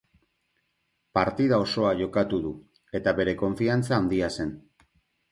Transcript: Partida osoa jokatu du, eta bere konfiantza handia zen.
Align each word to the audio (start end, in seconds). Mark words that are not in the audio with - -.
Partida 1.17 1.59
osoa 1.65 1.91
jokatu 1.99 2.39
du, 2.45 2.53
eta 2.99 3.13
bere 3.19 3.35
konfiantza 3.43 3.95
handia 3.99 4.31
zen. 4.39 4.55